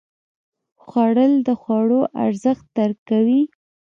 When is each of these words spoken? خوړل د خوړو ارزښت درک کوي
خوړل 0.83 1.33
د 1.47 1.49
خوړو 1.61 2.01
ارزښت 2.25 2.65
درک 2.77 2.99
کوي 3.09 3.41